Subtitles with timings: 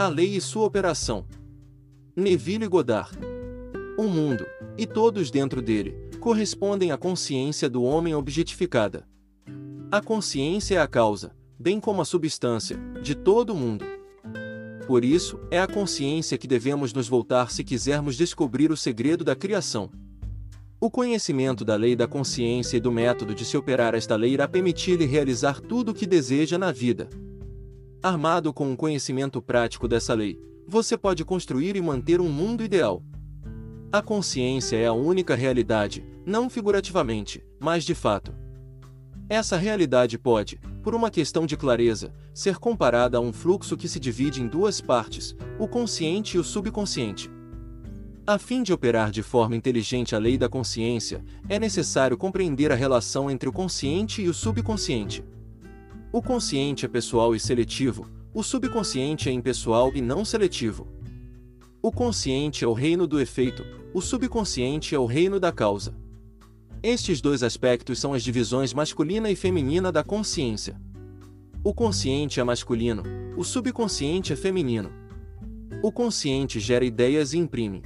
[0.00, 1.26] A lei e sua operação.
[2.16, 3.18] Neville Goddard.
[3.98, 4.46] O mundo,
[4.78, 9.06] e todos dentro dele, correspondem à consciência do homem objetificada.
[9.92, 13.84] A consciência é a causa, bem como a substância, de todo o mundo.
[14.86, 19.36] Por isso, é a consciência que devemos nos voltar se quisermos descobrir o segredo da
[19.36, 19.90] criação.
[20.80, 24.48] O conhecimento da lei da consciência e do método de se operar esta lei irá
[24.48, 27.06] permitir-lhe realizar tudo o que deseja na vida.
[28.02, 33.02] Armado com um conhecimento prático dessa lei, você pode construir e manter um mundo ideal.
[33.92, 38.32] A consciência é a única realidade, não figurativamente, mas de fato.
[39.28, 44.00] Essa realidade pode, por uma questão de clareza, ser comparada a um fluxo que se
[44.00, 47.30] divide em duas partes, o consciente e o subconsciente.
[48.26, 52.76] A fim de operar de forma inteligente a lei da consciência, é necessário compreender a
[52.76, 55.22] relação entre o consciente e o subconsciente.
[56.12, 60.88] O consciente é pessoal e seletivo, o subconsciente é impessoal e não seletivo.
[61.80, 65.94] O consciente é o reino do efeito, o subconsciente é o reino da causa.
[66.82, 70.80] Estes dois aspectos são as divisões masculina e feminina da consciência.
[71.62, 73.04] O consciente é masculino,
[73.36, 74.90] o subconsciente é feminino.
[75.80, 77.82] O consciente gera ideias e imprime.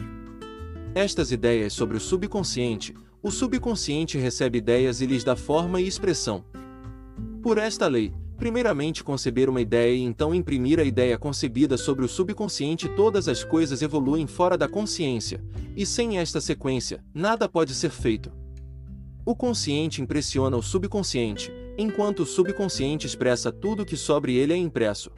[0.95, 6.43] Estas ideias sobre o subconsciente, o subconsciente recebe ideias e lhes dá forma e expressão.
[7.45, 12.09] Por esta lei, Primeiramente conceber uma ideia e então imprimir a ideia concebida sobre o
[12.09, 15.41] subconsciente todas as coisas evoluem fora da consciência,
[15.77, 18.33] e sem esta sequência, nada pode ser feito.
[19.25, 25.13] O consciente impressiona o subconsciente, enquanto o subconsciente expressa tudo que sobre ele é impresso.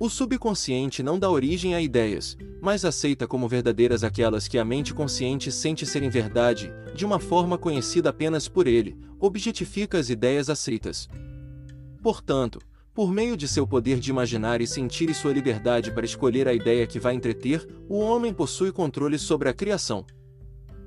[0.00, 4.92] O subconsciente não dá origem a ideias, mas aceita como verdadeiras aquelas que a mente
[4.92, 11.08] consciente sente serem verdade, de uma forma conhecida apenas por ele, objetifica as ideias aceitas.
[12.02, 12.60] Portanto,
[12.94, 16.54] por meio de seu poder de imaginar e sentir e sua liberdade para escolher a
[16.54, 20.06] ideia que vai entreter, o homem possui controle sobre a criação.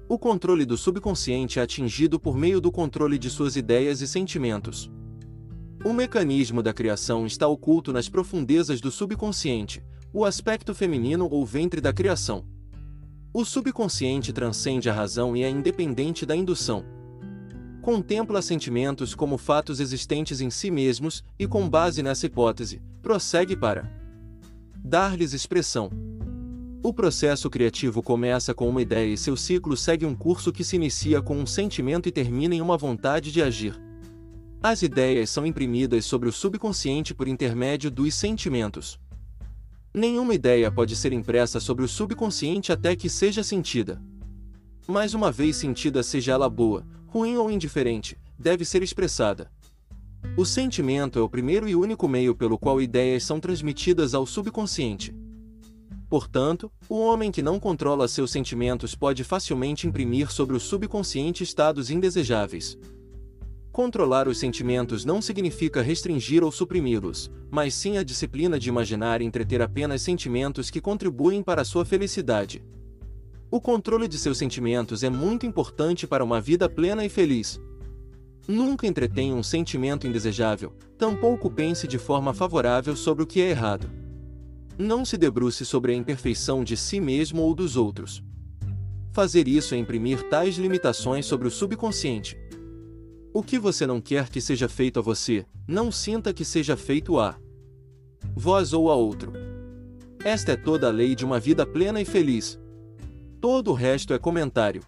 [0.07, 4.89] O controle do subconsciente é atingido por meio do controle de suas ideias e sentimentos.
[5.85, 11.79] O mecanismo da criação está oculto nas profundezas do subconsciente, o aspecto feminino ou ventre
[11.79, 12.43] da criação.
[13.31, 16.98] O subconsciente transcende a razão e é independente da indução
[17.89, 23.91] contempla sentimentos como fatos existentes em si mesmos e, com base nessa hipótese, prossegue para
[24.75, 25.89] dar-lhes expressão.
[26.83, 30.75] O processo criativo começa com uma ideia e seu ciclo segue um curso que se
[30.75, 33.73] inicia com um sentimento e termina em uma vontade de agir.
[34.61, 38.99] As ideias são imprimidas sobre o subconsciente por intermédio dos sentimentos.
[39.91, 43.99] Nenhuma ideia pode ser impressa sobre o subconsciente até que seja sentida.
[44.87, 49.51] Mas uma vez sentida, seja ela boa, ruim ou indiferente, deve ser expressada.
[50.37, 55.15] O sentimento é o primeiro e único meio pelo qual ideias são transmitidas ao subconsciente.
[56.07, 61.89] Portanto, o homem que não controla seus sentimentos pode facilmente imprimir sobre o subconsciente estados
[61.89, 62.77] indesejáveis.
[63.71, 69.25] Controlar os sentimentos não significa restringir ou suprimi-los, mas sim a disciplina de imaginar e
[69.25, 72.63] entreter apenas sentimentos que contribuem para a sua felicidade.
[73.51, 77.59] O controle de seus sentimentos é muito importante para uma vida plena e feliz.
[78.47, 83.89] Nunca entretenha um sentimento indesejável, tampouco pense de forma favorável sobre o que é errado.
[84.77, 88.23] Não se debruce sobre a imperfeição de si mesmo ou dos outros.
[89.11, 92.37] Fazer isso é imprimir tais limitações sobre o subconsciente.
[93.33, 97.17] O que você não quer que seja feito a você, não sinta que seja feito
[97.19, 97.35] a
[98.35, 99.33] vós ou a outro.
[100.23, 102.58] Esta é toda a lei de uma vida plena e feliz.
[103.41, 104.83] Todo o resto é comentário.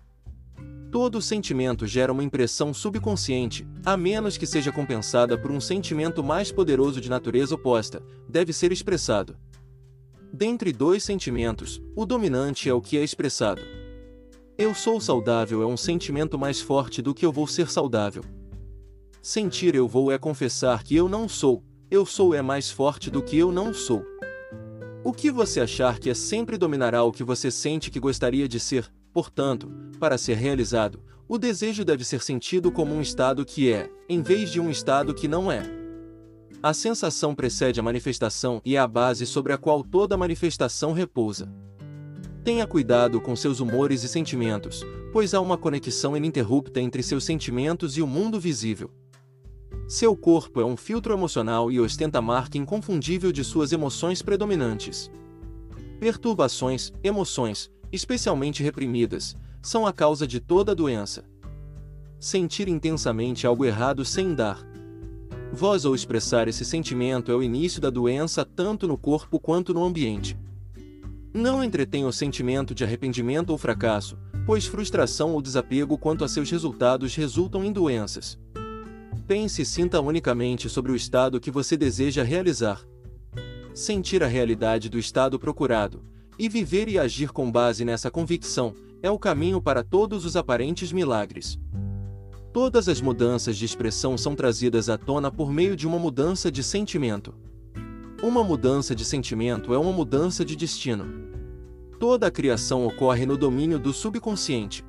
[0.92, 6.52] Todo sentimento gera uma impressão subconsciente, a menos que seja compensada por um sentimento mais
[6.52, 9.38] poderoso de natureza oposta, deve ser expressado.
[10.34, 13.62] Dentre dois sentimentos, o dominante é o que é expressado.
[14.58, 18.24] Eu sou saudável é um sentimento mais forte do que eu vou ser saudável.
[19.22, 23.24] Sentir eu vou é confessar que eu não sou, eu sou é mais forte do
[23.24, 24.11] que eu não sou.
[25.04, 28.60] O que você achar que é sempre dominará o que você sente que gostaria de
[28.60, 29.68] ser, portanto,
[30.00, 34.52] para ser realizado, o desejo deve ser sentido como um estado que é, em vez
[34.52, 35.64] de um estado que não é.
[36.62, 41.52] A sensação precede a manifestação e é a base sobre a qual toda manifestação repousa.
[42.44, 47.98] Tenha cuidado com seus humores e sentimentos, pois há uma conexão ininterrupta entre seus sentimentos
[47.98, 48.92] e o mundo visível.
[49.92, 55.12] Seu corpo é um filtro emocional e ostenta a marca inconfundível de suas emoções predominantes.
[56.00, 61.26] Perturbações, emoções, especialmente reprimidas, são a causa de toda doença.
[62.18, 64.66] Sentir intensamente algo errado sem dar
[65.52, 69.84] Voz ou expressar esse sentimento é o início da doença tanto no corpo quanto no
[69.84, 70.40] ambiente.
[71.34, 76.50] Não entretenha o sentimento de arrependimento ou fracasso, pois frustração ou desapego quanto a seus
[76.50, 78.40] resultados resultam em doenças.
[79.32, 82.86] Pense e sinta unicamente sobre o estado que você deseja realizar.
[83.74, 86.04] Sentir a realidade do estado procurado,
[86.38, 90.92] e viver e agir com base nessa convicção, é o caminho para todos os aparentes
[90.92, 91.58] milagres.
[92.52, 96.62] Todas as mudanças de expressão são trazidas à tona por meio de uma mudança de
[96.62, 97.34] sentimento.
[98.22, 101.06] Uma mudança de sentimento é uma mudança de destino.
[101.98, 104.84] Toda a criação ocorre no domínio do subconsciente.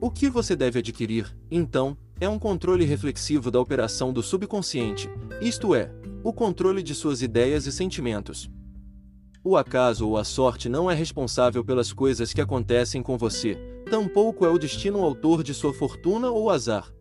[0.00, 5.10] O que você deve adquirir, então, é um controle reflexivo da operação do subconsciente,
[5.40, 5.90] isto é,
[6.22, 8.48] o controle de suas ideias e sentimentos.
[9.42, 13.56] O acaso ou a sorte não é responsável pelas coisas que acontecem com você,
[13.90, 16.94] tampouco é o destino autor de sua fortuna ou azar.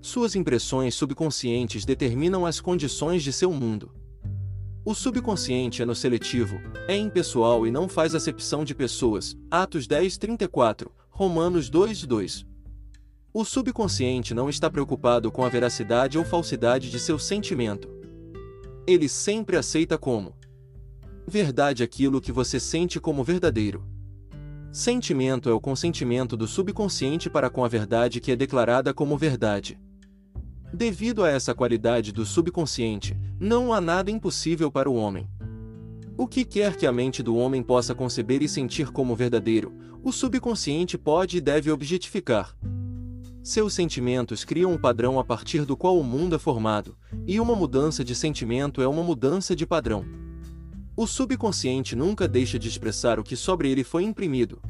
[0.00, 3.92] Suas impressões subconscientes determinam as condições de seu mundo.
[4.84, 9.36] O subconsciente é no seletivo, é impessoal e não faz acepção de pessoas.
[9.48, 12.49] Atos 10, 34, Romanos 2, 2.
[13.32, 17.88] O subconsciente não está preocupado com a veracidade ou falsidade de seu sentimento.
[18.84, 20.34] Ele sempre aceita como
[21.28, 23.84] verdade aquilo que você sente como verdadeiro.
[24.72, 29.78] Sentimento é o consentimento do subconsciente para com a verdade que é declarada como verdade.
[30.74, 35.28] Devido a essa qualidade do subconsciente, não há nada impossível para o homem.
[36.18, 39.72] O que quer que a mente do homem possa conceber e sentir como verdadeiro,
[40.02, 42.56] o subconsciente pode e deve objetificar.
[43.42, 46.94] Seus sentimentos criam um padrão a partir do qual o mundo é formado,
[47.26, 50.04] e uma mudança de sentimento é uma mudança de padrão.
[50.94, 54.60] O subconsciente nunca deixa de expressar o que sobre ele foi imprimido.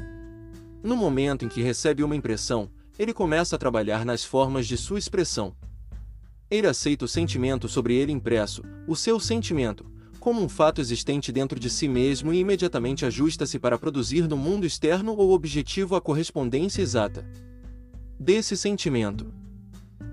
[0.85, 5.01] No momento em que recebe uma impressão, ele começa a trabalhar nas formas de sua
[5.01, 5.53] expressão.
[6.49, 9.85] Ele aceita o sentimento sobre ele impresso, o seu sentimento,
[10.21, 14.65] como um fato existente dentro de si mesmo e imediatamente ajusta-se para produzir no mundo
[14.65, 17.50] externo ou objetivo a correspondência exata
[18.21, 19.33] desse sentimento.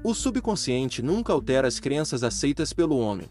[0.01, 3.27] O subconsciente nunca altera as crenças aceitas pelo homem.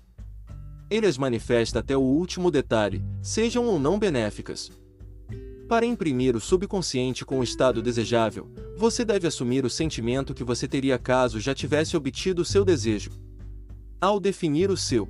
[0.90, 4.70] Ele as manifesta até o último detalhe, sejam ou não benéficas.
[5.67, 10.69] Para imprimir o subconsciente com o estado desejável, você deve assumir o sentimento que você
[10.69, 13.11] teria caso já tivesse obtido o seu desejo.
[13.99, 15.08] Ao definir o seu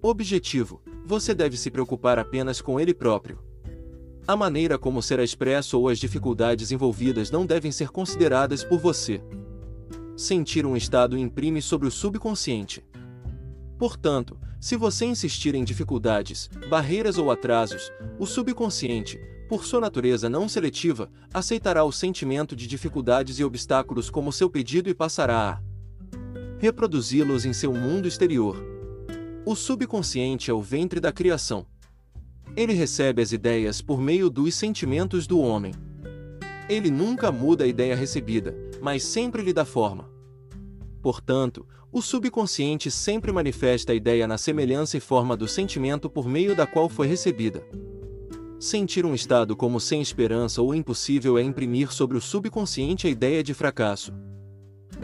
[0.00, 3.49] objetivo, você deve se preocupar apenas com ele próprio.
[4.26, 9.22] A maneira como será expresso ou as dificuldades envolvidas não devem ser consideradas por você.
[10.16, 12.84] Sentir um estado imprime sobre o subconsciente.
[13.78, 19.18] Portanto, se você insistir em dificuldades, barreiras ou atrasos, o subconsciente,
[19.48, 24.88] por sua natureza não seletiva, aceitará o sentimento de dificuldades e obstáculos como seu pedido
[24.88, 25.70] e passará a
[26.60, 28.62] reproduzi-los em seu mundo exterior.
[29.46, 31.66] O subconsciente é o ventre da criação.
[32.56, 35.72] Ele recebe as ideias por meio dos sentimentos do homem.
[36.68, 40.10] Ele nunca muda a ideia recebida, mas sempre lhe dá forma.
[41.02, 46.54] Portanto, o subconsciente sempre manifesta a ideia na semelhança e forma do sentimento por meio
[46.54, 47.64] da qual foi recebida.
[48.60, 53.42] Sentir um estado como sem esperança ou impossível é imprimir sobre o subconsciente a ideia
[53.42, 54.12] de fracasso.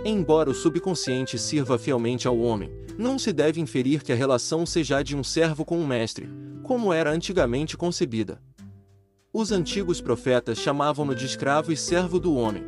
[0.05, 4.99] Embora o subconsciente sirva fielmente ao homem, não se deve inferir que a relação seja
[4.99, 6.29] a de um servo com um mestre,
[6.67, 8.43] como era antigamente concebida.
[9.33, 12.65] Os antigos profetas chamavam-no de escravo e servo do homem.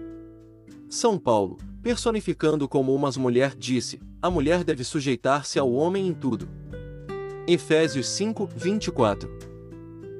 [0.89, 6.49] São Paulo, personificando como uma mulher, disse: A mulher deve sujeitar-se ao homem em tudo.
[7.47, 9.29] Efésios 5, 24.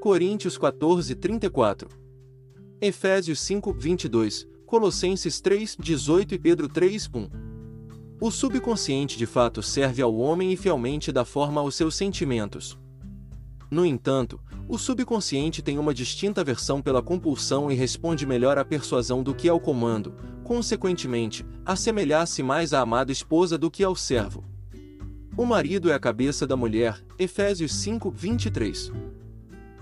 [0.01, 1.89] Coríntios 14, 34.
[2.81, 7.29] Efésios 5, 22, Colossenses 3, 18 e Pedro 3, 1.
[8.21, 12.77] O subconsciente de fato serve ao homem e fielmente dá forma aos seus sentimentos.
[13.71, 19.23] No entanto, o subconsciente tem uma distinta versão pela compulsão e responde melhor à persuasão
[19.23, 24.43] do que ao comando, consequentemente, assemelhar-se mais à amada esposa do que ao servo.
[25.37, 28.91] O marido é a cabeça da mulher, Efésios 5, 23.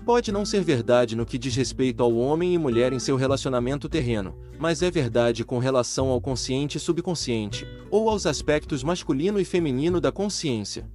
[0.05, 3.89] Pode não ser verdade no que diz respeito ao homem e mulher em seu relacionamento
[3.89, 9.45] terreno, mas é verdade com relação ao consciente e subconsciente, ou aos aspectos masculino e
[9.45, 10.89] feminino da consciência.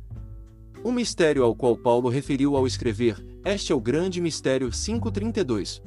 [0.84, 5.80] O mistério ao qual Paulo referiu ao escrever, este é o grande mistério 532.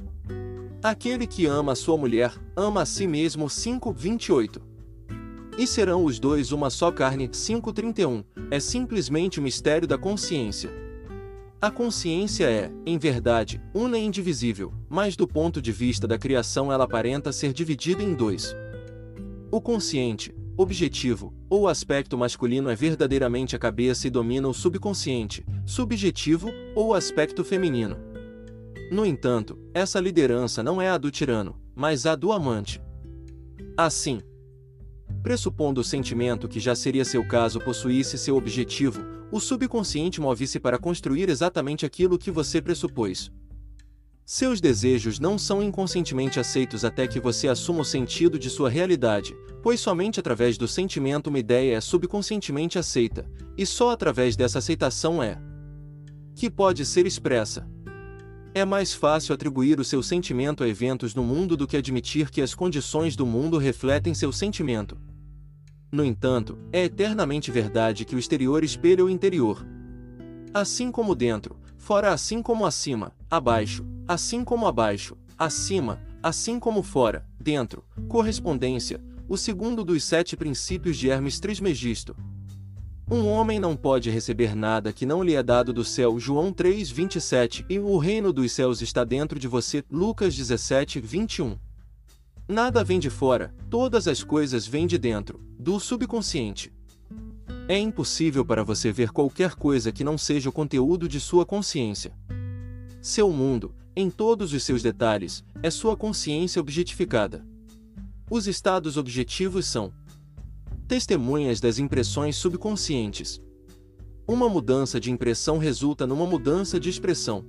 [0.81, 4.61] Aquele que ama a sua mulher, ama a si mesmo 5:28.
[5.57, 8.23] E serão os dois uma só carne 5:31.
[8.49, 10.69] É simplesmente o mistério da consciência.
[11.61, 16.71] A consciência é, em verdade, una e indivisível, mas do ponto de vista da criação
[16.71, 18.55] ela aparenta ser dividida em dois.
[19.51, 26.49] O consciente, objetivo, ou aspecto masculino é verdadeiramente a cabeça e domina o subconsciente, subjetivo,
[26.75, 27.97] ou aspecto feminino.
[28.91, 32.81] No entanto, essa liderança não é a do tirano, mas a do amante.
[33.75, 34.21] Assim,
[35.21, 40.77] pressupondo o sentimento que já seria seu caso possuísse seu objetivo, o subconsciente move-se para
[40.77, 43.31] construir exatamente aquilo que você pressupôs.
[44.27, 49.37] Seus desejos não são inconscientemente aceitos até que você assuma o sentido de sua realidade,
[49.61, 55.21] pois somente através do sentimento uma ideia é subconscientemente aceita, e só através dessa aceitação
[55.21, 55.39] é
[56.33, 57.69] que pode ser expressa.
[58.51, 62.41] É mais fácil atribuir o seu sentimento a eventos no mundo do que admitir que
[62.41, 64.97] as condições do mundo refletem seu sentimento.
[65.91, 69.63] No entanto, é eternamente verdade que o exterior espelha o interior.
[70.51, 77.25] Assim como dentro, fora assim como acima, abaixo, assim como abaixo, acima, assim como fora,
[77.39, 82.15] dentro, correspondência, o segundo dos sete princípios de Hermes Trismegisto.
[83.09, 87.65] Um homem não pode receber nada que não lhe é dado do céu, João 3:27,
[87.69, 91.57] e o reino dos céus está dentro de você, Lucas 17:21.
[92.47, 96.71] Nada vem de fora, todas as coisas vêm de dentro, do subconsciente.
[97.67, 102.11] É impossível para você ver qualquer coisa que não seja o conteúdo de sua consciência.
[103.01, 107.45] Seu mundo, em todos os seus detalhes, é sua consciência objetificada.
[108.29, 109.93] Os estados objetivos são
[110.87, 113.41] testemunhas das impressões subconscientes.
[114.27, 117.45] Uma mudança de impressão resulta numa mudança de expressão.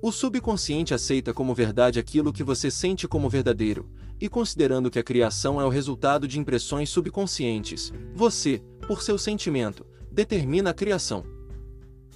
[0.00, 5.02] O subconsciente aceita como verdade aquilo que você sente como verdadeiro, e considerando que a
[5.02, 11.24] criação é o resultado de impressões subconscientes, você, por seu sentimento, determina a criação.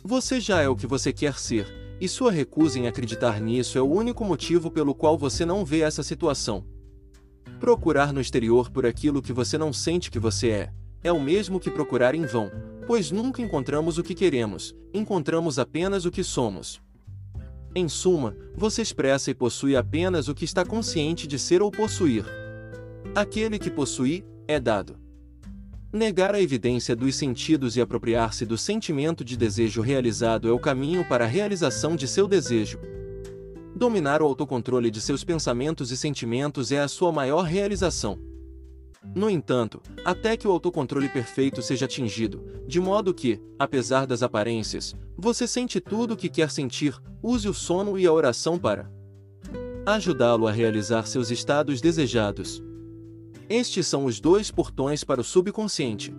[0.04, 3.80] Você já é o que você quer ser, e sua recusa em acreditar nisso é
[3.80, 6.66] o único motivo pelo qual você não vê essa situação.
[7.60, 10.72] Procurar no exterior por aquilo que você não sente que você é,
[11.04, 12.50] é o mesmo que procurar em vão,
[12.88, 16.82] pois nunca encontramos o que queremos, encontramos apenas o que somos.
[17.72, 22.24] Em suma, você expressa e possui apenas o que está consciente de ser ou possuir.
[23.14, 25.01] Aquele que possui, é dado.
[25.92, 31.06] Negar a evidência dos sentidos e apropriar-se do sentimento de desejo realizado é o caminho
[31.06, 32.80] para a realização de seu desejo.
[33.76, 38.18] Dominar o autocontrole de seus pensamentos e sentimentos é a sua maior realização.
[39.14, 44.94] No entanto, até que o autocontrole perfeito seja atingido, de modo que, apesar das aparências,
[45.14, 48.90] você sente tudo o que quer sentir, use o sono e a oração para
[49.84, 52.62] ajudá-lo a realizar seus estados desejados.
[53.52, 56.10] Estes são os dois portões para o subconsciente.